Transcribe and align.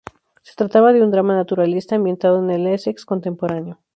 Se 0.41 0.55
trataba 0.55 0.93
de 0.93 1.03
un 1.03 1.11
drama 1.11 1.35
naturalista 1.35 1.93
ambientado 1.95 2.39
en 2.39 2.49
el 2.49 2.65
Essex 2.65 3.05
contemporáneo. 3.05 3.79